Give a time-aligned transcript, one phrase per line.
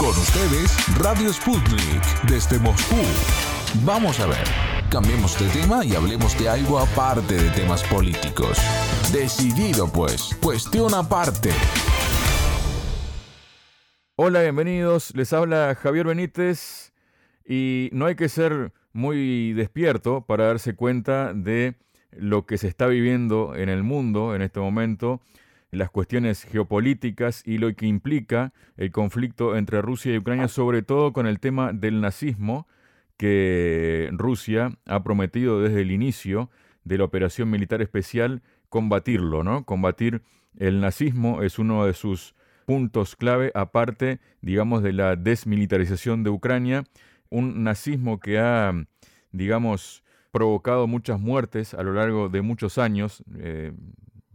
[0.00, 2.96] Con ustedes, Radio Sputnik, desde Moscú.
[3.84, 4.44] Vamos a ver,
[4.90, 8.56] cambiemos de tema y hablemos de algo aparte de temas políticos.
[9.12, 11.50] Decidido pues, cuestión aparte.
[14.16, 15.14] Hola, bienvenidos.
[15.14, 16.94] Les habla Javier Benítez
[17.46, 21.74] y no hay que ser muy despierto para darse cuenta de
[22.12, 25.20] lo que se está viviendo en el mundo en este momento
[25.70, 31.12] las cuestiones geopolíticas y lo que implica el conflicto entre Rusia y Ucrania, sobre todo
[31.12, 32.66] con el tema del nazismo
[33.16, 36.50] que Rusia ha prometido desde el inicio
[36.84, 39.64] de la operación militar especial combatirlo, ¿no?
[39.64, 40.22] Combatir
[40.56, 46.84] el nazismo es uno de sus puntos clave, aparte, digamos, de la desmilitarización de Ucrania,
[47.28, 48.72] un nazismo que ha,
[49.32, 53.24] digamos, provocado muchas muertes a lo largo de muchos años.
[53.36, 53.72] Eh,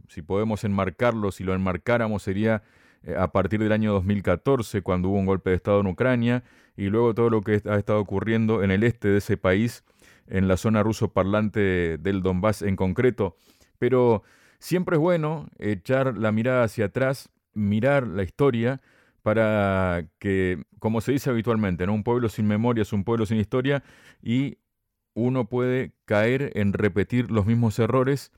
[0.09, 2.63] si podemos enmarcarlo, si lo enmarcáramos sería
[3.03, 6.43] eh, a partir del año 2014, cuando hubo un golpe de Estado en Ucrania,
[6.75, 9.83] y luego todo lo que ha estado ocurriendo en el este de ese país,
[10.27, 13.37] en la zona ruso parlante del Donbass en concreto.
[13.77, 14.23] Pero
[14.59, 18.81] siempre es bueno echar la mirada hacia atrás, mirar la historia,
[19.21, 21.93] para que, como se dice habitualmente, ¿no?
[21.93, 23.83] un pueblo sin memoria es un pueblo sin historia,
[24.21, 24.57] y
[25.15, 28.31] uno puede caer en repetir los mismos errores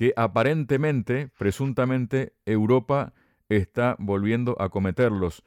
[0.00, 3.12] que aparentemente, presuntamente, Europa
[3.50, 5.44] está volviendo a cometerlos.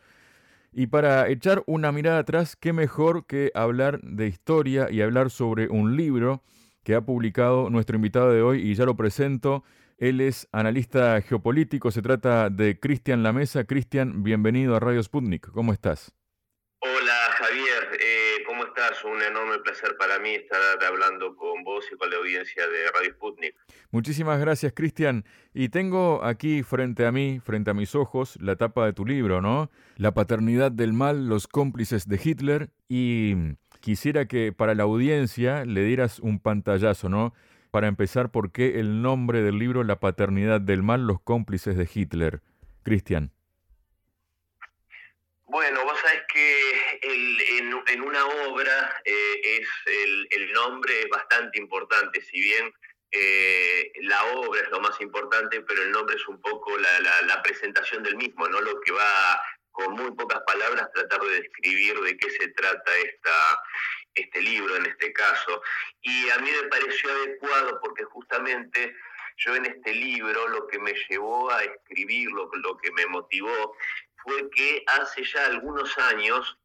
[0.71, 5.69] Y para echar una mirada atrás, qué mejor que hablar de historia y hablar sobre
[5.69, 6.43] un libro
[6.83, 9.63] que ha publicado nuestro invitado de hoy y ya lo presento.
[9.97, 13.63] Él es analista geopolítico, se trata de Cristian Lamesa.
[13.63, 15.49] Cristian, bienvenido a Radio Sputnik.
[15.49, 16.13] ¿Cómo estás?
[19.05, 23.11] Un enorme placer para mí estar hablando con vos y con la audiencia de Radio
[23.11, 23.55] Sputnik.
[23.91, 25.23] Muchísimas gracias, Cristian.
[25.53, 29.41] Y tengo aquí frente a mí, frente a mis ojos, la tapa de tu libro,
[29.41, 29.71] ¿no?
[29.95, 32.71] La paternidad del mal, los cómplices de Hitler.
[32.89, 33.35] Y
[33.79, 37.33] quisiera que para la audiencia le dieras un pantallazo, ¿no?
[37.71, 41.89] Para empezar, ¿por qué el nombre del libro La paternidad del mal, los cómplices de
[41.91, 42.41] Hitler?
[42.83, 43.31] Cristian.
[45.47, 45.82] Bueno,
[47.93, 49.67] en, una obra eh, es
[50.31, 52.73] el, nombre es bastante importante, si bien
[53.11, 58.03] eh, la obra es lo más importante, pero el nombre es un poco la, presentación
[58.03, 58.61] del mismo, ¿no?
[58.61, 63.63] Lo que va con muy pocas palabras tratar de describir de qué se trata esta,
[64.15, 65.61] este libro en este caso.
[66.01, 68.95] Y a mí me pareció adecuado porque justamente
[69.37, 73.75] yo en este libro lo que me llevó a escribirlo, lo que me motivó,
[74.23, 76.57] fue que hace ya algunos años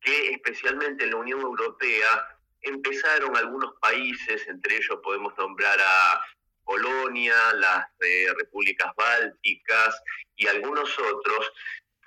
[0.00, 6.24] que especialmente en la Unión Europea empezaron algunos países, entre ellos podemos nombrar a
[6.64, 10.02] Polonia, las eh, repúblicas bálticas
[10.36, 11.52] y algunos otros,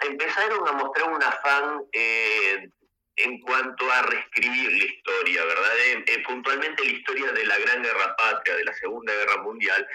[0.02, 2.69] empezaron a mostrar un afán eh,
[3.16, 5.72] en cuanto a reescribir la historia, ¿verdad?
[5.79, 9.88] Eh, puntualmente la historia de la Gran Guerra Patria, de la Segunda Guerra Mundial,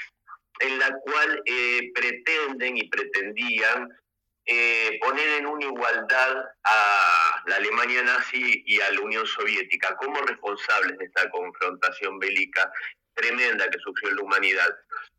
[0.61, 1.43] en la cual
[1.95, 3.89] pretenden y pretendían
[4.47, 10.21] eh, poner en una igualdad a la Alemania nazi y a la Unión Soviética como
[10.21, 12.71] responsables de esta confrontación bélica
[13.15, 14.77] tremenda que sufrió la humanidad.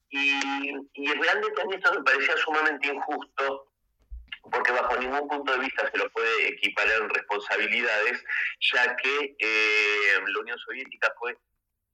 [0.09, 0.71] Y,
[1.19, 3.73] realmente a mí esto me parecía sumamente injusto,
[4.49, 8.23] porque bajo ningún punto de vista se lo puede equiparar en responsabilidades,
[8.71, 11.37] ya que eh, la Unión Soviética fue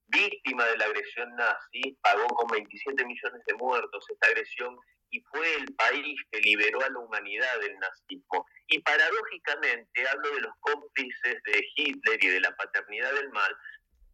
[0.08, 4.78] víctima de la agresión nazi, pagó con 27 millones de muertos esta agresión
[5.10, 8.46] y fue el país que liberó a la humanidad del nazismo.
[8.68, 13.56] Y paradójicamente hablo de los cómplices de Hitler y de la paternidad del mal,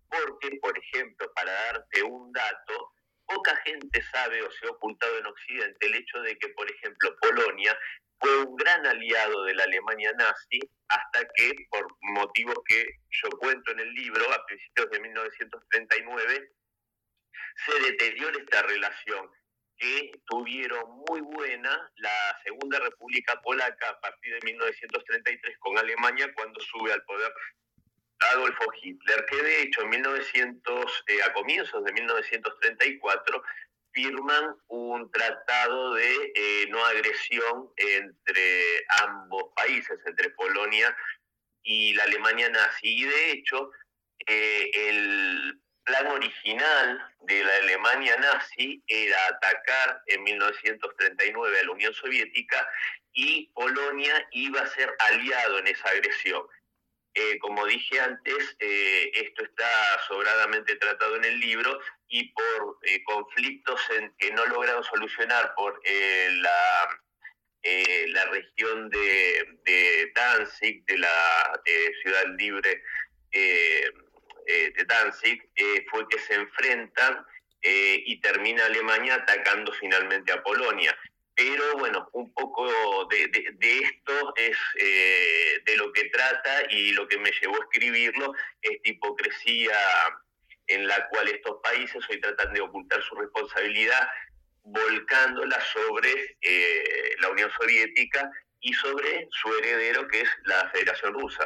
[0.10, 2.92] porque, por ejemplo, para darte un dato,
[3.26, 7.16] poca gente sabe o se ha ocultado en Occidente el hecho de que, por ejemplo,
[7.22, 7.78] Polonia
[8.20, 13.72] fue un gran aliado de la Alemania nazi hasta que, por motivos que yo cuento
[13.72, 16.52] en el libro, a principios de 1939,
[17.66, 19.30] se deteriora esta relación
[19.78, 26.60] que tuvieron muy buena la Segunda República Polaca a partir de 1933 con Alemania cuando
[26.60, 27.32] sube al poder
[28.34, 33.44] Adolfo Hitler, que de hecho en 1900, eh, a comienzos de 1934
[33.92, 40.96] firman un tratado de eh, no agresión entre ambos países, entre Polonia
[41.64, 42.88] y la Alemania nazi.
[42.88, 43.72] Y de hecho,
[44.28, 51.94] eh, el plan original de la Alemania nazi era atacar en 1939 a la Unión
[51.94, 52.68] Soviética
[53.14, 56.44] y Polonia iba a ser aliado en esa agresión.
[57.16, 59.68] Eh, como dije antes, esto está
[60.08, 61.80] sobradamente tratado en el libro
[62.10, 67.00] y por eh, conflictos en, que no lograron solucionar por la,
[68.08, 71.62] la región de, de Danzig, de la
[72.02, 72.82] ciudad libre
[73.32, 75.48] de Danzig,
[75.92, 77.26] fue que se enfrentan
[77.62, 80.98] y termina Alemania atacando finalmente a Polonia.
[81.36, 83.30] Pero bueno, un poco de,
[83.62, 89.78] esto es de lo que trata y lo que me llevó a escribirlo, esta hipocresía
[90.70, 94.08] en la cual estos países hoy tratan de ocultar su responsabilidad
[94.64, 98.30] volcándola sobre eh, la Unión Soviética
[98.62, 101.46] y sobre su heredero que es la Federación Rusa.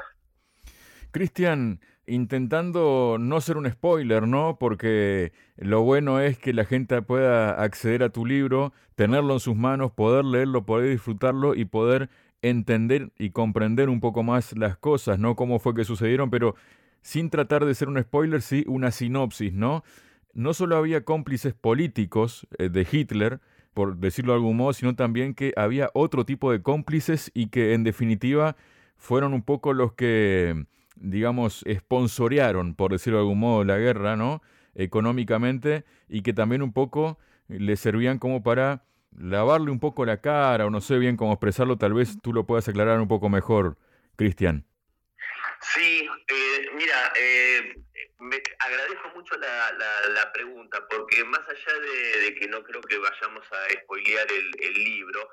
[1.12, 4.58] Cristian, intentando no ser un spoiler, ¿no?
[4.60, 9.56] Porque lo bueno es que la gente pueda acceder a tu libro, tenerlo en sus
[9.56, 12.10] manos, poder leerlo, poder disfrutarlo y poder
[12.42, 15.36] entender y comprender un poco más las cosas, ¿no?
[15.36, 16.56] Cómo fue que sucedieron, pero
[17.04, 19.84] sin tratar de ser un spoiler, sí una sinopsis, ¿no?
[20.34, 23.40] No solo había cómplices políticos eh, de Hitler,
[23.76, 27.74] por decirlo de algún modo, sino también que había otro tipo de cómplices y que
[27.74, 28.56] en definitiva
[28.98, 30.66] fueron un poco los que,
[30.96, 34.42] digamos, esponsorearon, por decirlo de algún modo, la guerra, ¿no?
[34.74, 38.86] Económicamente y que también un poco le servían como para
[39.16, 42.46] lavarle un poco la cara o no sé bien cómo expresarlo, tal vez tú lo
[42.46, 43.78] puedas aclarar un poco mejor,
[44.16, 44.66] Cristian.
[45.62, 46.43] Sí, eh,
[47.16, 47.76] eh,
[48.20, 49.72] me agradezco mucho la,
[50.10, 54.74] la, pregunta, porque más allá de, que no creo que vayamos a spoilear el, el,
[54.74, 55.30] libro,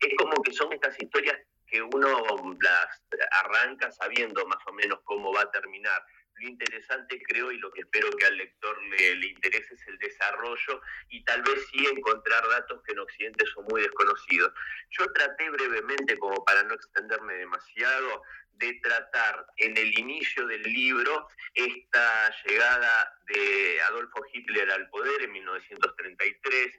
[0.00, 3.02] es como que son estas historias que uno las
[3.42, 6.02] arranca sabiendo más o menos cómo va a terminar.
[6.40, 10.80] Lo interesante creo y lo que espero que al lector le, interese es el desarrollo
[11.10, 14.50] y tal vez sí encontrar datos que en Occidente son muy desconocidos.
[14.90, 18.22] Yo traté brevemente, como para no extenderme demasiado,
[18.52, 25.32] de tratar en el inicio del libro esta llegada de Adolfo Hitler al poder en
[25.32, 26.78] 1933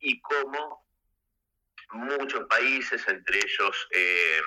[0.00, 0.86] y cómo
[1.92, 4.40] muchos países, entre ellos eh,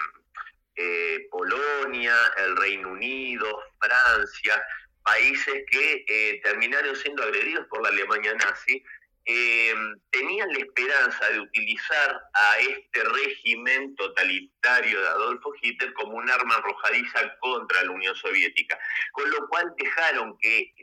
[0.76, 4.64] eh, Polonia, el Reino Unido, Francia,
[5.04, 8.84] países que eh, terminaron siendo agredidos por la Alemania nazi,
[9.26, 9.74] eh,
[10.12, 16.56] tenían la esperanza de utilizar a este régimen totalitario de Adolfo Hitler como un arma
[16.56, 18.78] arrojadiza contra la Unión Soviética,
[19.14, 20.74] con lo cual dejaron que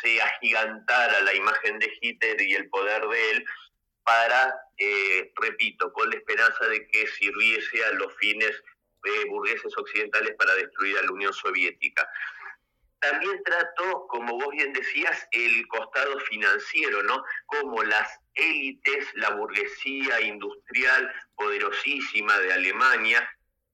[0.00, 3.44] se agigantara la imagen de Hitler y el poder de él
[4.02, 8.50] para, eh, repito, con la esperanza de que sirviese a los fines
[9.04, 12.08] eh, burgueses occidentales para destruir a la Unión Soviética
[13.10, 17.22] también trato, como vos bien decías, el costado financiero, ¿no?
[17.46, 23.28] Como las élites, la burguesía industrial poderosísima de Alemania,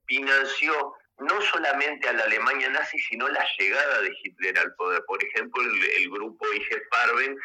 [0.07, 5.05] financió no solamente a la Alemania nazi, sino la llegada de Hitler al poder.
[5.07, 7.37] Por ejemplo, el, grupo IG Farben,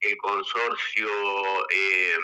[0.00, 1.08] el consorcio
[1.70, 2.16] eh,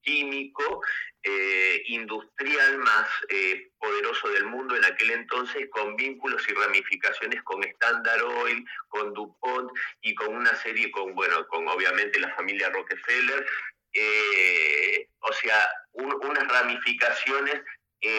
[0.00, 0.82] químico,
[1.24, 7.62] eh, industrial más eh, poderoso del mundo en aquel entonces, con vínculos y ramificaciones con
[7.62, 9.70] Standard Oil, con DuPont
[10.00, 13.46] y con una serie, con, bueno, con obviamente la familia Rockefeller,
[13.92, 17.62] eh, o sea, unas ramificaciones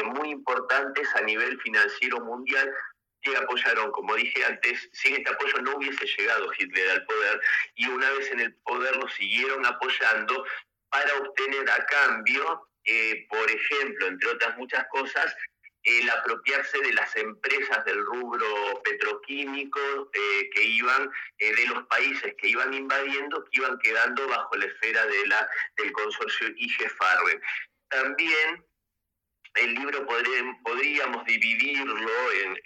[0.06, 2.74] muy importantes a nivel financiero mundial
[3.22, 7.42] que apoyaron, como dije antes, sin este apoyo no hubiese llegado Hitler al poder
[7.76, 10.46] y una vez en el poder lo siguieron apoyando
[10.90, 15.36] para obtener a cambio eh, por ejemplo, entre otras muchas cosas,
[15.84, 19.80] el apropiarse de las empresas del rubro petroquímico
[20.14, 24.66] eh, que iban, eh, de los países que iban invadiendo, que iban quedando bajo la
[24.66, 27.42] esfera de la, del consorcio IG Farben.
[27.90, 28.66] También
[29.56, 30.08] el libro
[30.64, 32.58] podríamos dividirlo en,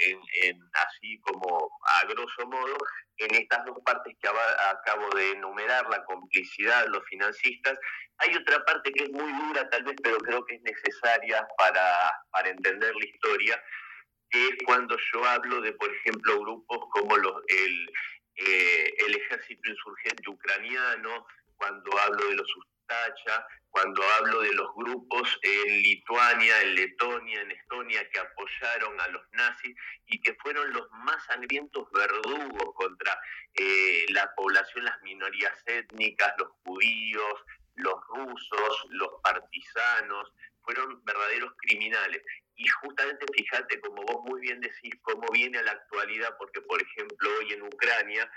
[0.43, 2.77] en, así como a grosso modo
[3.17, 7.77] en estas dos partes que acabo de enumerar, la complicidad, los financistas.
[8.19, 12.11] Hay otra parte que es muy dura tal vez, pero creo que es necesaria para,
[12.31, 13.63] para entender la historia,
[14.29, 17.89] que es cuando yo hablo de, por ejemplo, grupos como los, el,
[18.35, 22.47] eh, el ejército insurgente ucraniano, cuando hablo de los
[22.87, 29.07] Ustacha, cuando hablo de los grupos en Lituania, en Letonia, en Estonia que apoyaron a
[29.09, 29.75] los nazis
[30.05, 33.19] y que fueron los más sangrientos verdugos contra
[33.55, 37.33] eh, la población, las minorías étnicas, los judíos,
[37.75, 42.23] los rusos, los partisanos, fueron verdaderos criminales.
[42.55, 46.81] Y justamente fíjate, como vos muy bien decís, cómo viene a la actualidad, porque por
[46.81, 48.31] ejemplo hoy en Ucrania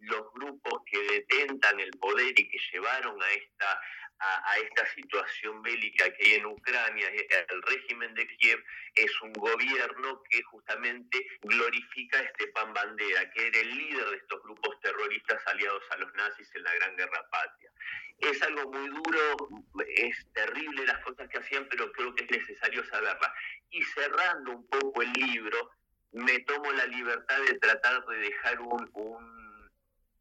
[0.00, 3.80] los grupos que detentan el poder y que llevaron a esta
[4.18, 8.62] a, esta situación bélica que hay en Ucrania, el régimen de Kiev
[8.94, 14.42] es un gobierno que justamente glorifica a Stepan Bandera, que era el líder de estos
[14.42, 17.70] grupos terroristas aliados a los nazis en la Gran Guerra Patria.
[18.18, 22.84] Es algo muy duro, es terrible las cosas que hacían, pero creo que es necesario
[22.86, 23.30] saberlas.
[23.70, 25.70] Y cerrando un poco el libro,
[26.12, 29.45] me tomo la libertad de tratar de dejar un,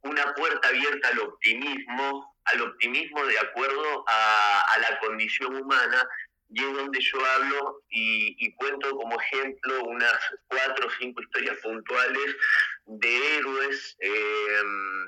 [0.05, 6.07] una puerta abierta al optimismo, al optimismo de acuerdo a, la condición humana,
[6.49, 12.35] y es donde yo hablo y, cuento como ejemplo unas cuatro o cinco historias puntuales
[12.85, 14.61] de héroes eh,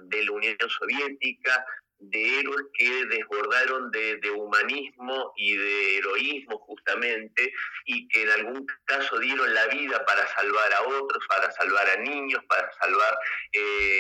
[0.03, 1.65] de la Unión Soviética,
[1.99, 7.51] de héroes que desbordaron de, humanismo y de heroísmo justamente
[7.85, 11.97] y que en algún caso dieron la vida para salvar a otros, para salvar a
[11.97, 13.17] niños, para salvar
[13.51, 13.96] eh,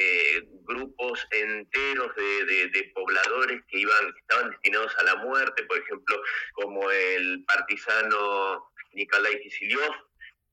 [0.87, 6.21] grupos enteros de, pobladores que iban estaban destinados a la muerte, por ejemplo,
[6.53, 9.93] como el partisano Nikolai Kisiliov,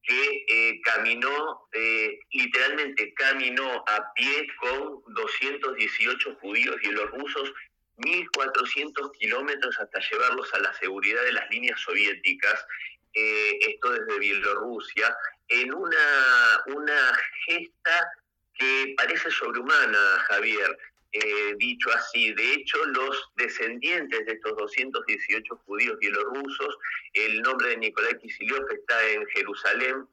[0.02, 7.52] que eh, caminó, eh, literalmente caminó a pie con 218 judíos y los rusos
[7.96, 12.66] 1.400 kilómetros hasta llevarlos a la seguridad de las líneas soviéticas,
[13.14, 15.16] eh, esto desde Bielorrusia,
[15.48, 18.12] en una, una gesta
[18.58, 20.78] que parece sobrehumana, Javier.
[21.14, 22.32] Eh, dicho así.
[22.34, 26.76] De hecho, los descendientes de estos 218 judíos bielorrusos,
[27.12, 30.08] el nombre de Nikolai Kisiliov está en Jerusalén,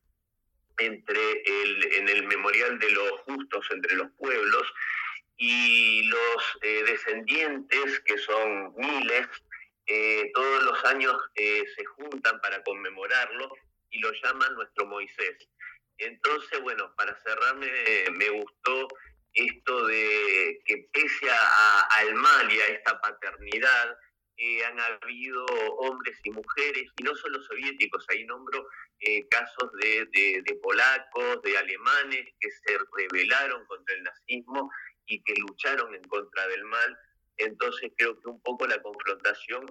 [0.77, 4.71] entre el, en el memorial de los justos entre los pueblos,
[5.37, 9.27] y los eh, descendientes, que son miles,
[9.87, 13.51] eh, todos los años se juntan para conmemorarlo
[13.89, 15.49] y lo llaman nuestro Moisés.
[16.01, 17.69] Entonces, bueno, para cerrarme,
[18.11, 18.87] me gustó
[19.33, 23.97] esto de que pese al mal y a esta paternidad,
[24.37, 28.67] eh, han habido hombres y mujeres, y no solo soviéticos, ahí nombro
[28.99, 34.71] eh, casos de, de, polacos, de alemanes que se rebelaron contra el nazismo
[35.05, 36.97] y que lucharon en contra del mal.
[37.37, 39.65] Entonces creo que un poco la confrontación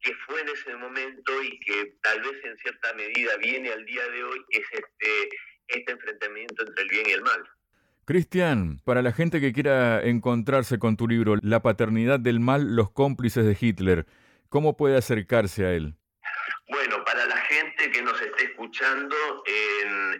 [0.00, 4.08] que fue en ese momento y que tal vez en cierta medida viene al día
[4.08, 5.28] de hoy es este,
[5.70, 7.48] este enfrentamiento entre el bien y el mal.
[8.04, 12.90] Cristian, para la gente que quiera encontrarse con tu libro, La paternidad del mal, los
[12.90, 14.06] cómplices de Hitler,
[14.48, 15.94] ¿cómo puede acercarse a él?
[16.68, 19.16] Bueno, para la gente que nos esté escuchando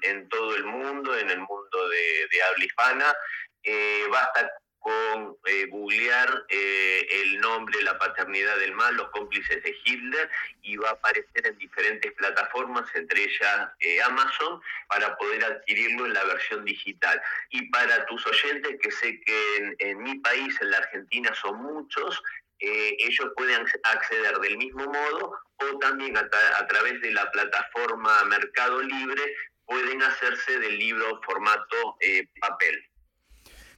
[0.02, 3.14] en, todo el mundo, en el mundo de, habla hispana,
[3.62, 4.50] eh, basta
[4.80, 10.28] con eh, googlear eh, el nombre, la paternidad del mal, los cómplices de Hitler,
[10.62, 16.14] y va a aparecer en diferentes plataformas, entre ellas eh, Amazon, para poder adquirirlo en
[16.14, 17.20] la versión digital.
[17.50, 22.22] Y para tus oyentes, que sé que en, mi país, en la Argentina, son muchos,
[22.58, 28.82] ellos pueden acceder del mismo modo o también a, a través de la plataforma Mercado
[28.82, 29.22] Libre
[29.64, 31.96] pueden hacerse del libro formato
[32.38, 32.90] papel.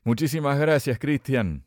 [0.04, 1.64] Muchísimas gracias, Cristian.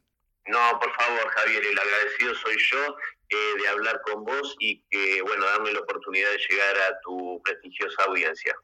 [0.47, 2.97] No, por favor, Javier, el agradecido soy yo
[3.29, 7.41] eh, de hablar con vos y que, bueno, darme la oportunidad de llegar a tu
[7.43, 8.55] prestigiosa audiencia.